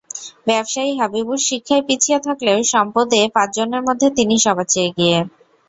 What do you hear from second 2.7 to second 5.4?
সম্পদে পাঁচজনের মধ্যে তিনি সবার চেয়ে এগিয়ে।